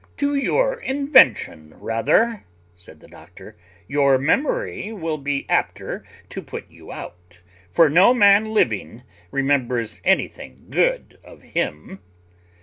"To 0.17 0.33
your 0.33 0.79
invention 0.79 1.75
rather," 1.77 2.43
said 2.73 3.01
the 3.01 3.07
doctor: 3.07 3.55
"your 3.87 4.17
memory 4.17 4.91
will 4.91 5.19
be 5.19 5.47
apter 5.47 6.03
to 6.29 6.41
put 6.41 6.67
you 6.71 6.91
out; 6.91 7.39
for 7.71 7.87
no 7.87 8.11
man 8.11 8.45
living 8.45 9.03
remembers 9.29 10.01
anything 10.03 10.65
good 10.71 11.19
of 11.23 11.43
him." 11.43 11.99